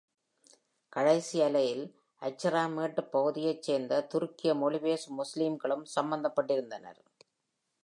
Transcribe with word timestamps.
கடைசி 0.93 1.41
அலையில் 1.41 1.83
Adjara 2.21 2.63
மேட்டுப் 2.69 3.11
பகுதியைச் 3.11 3.61
சேர்ந்த 3.61 4.07
துருக்கிய 4.13 4.55
மொழி 4.55 4.79
பேசும் 4.79 5.19
முஸ்லீம்களும் 5.19 5.85
சம்பந்தப்பட்டிருந்தனர். 5.95 7.01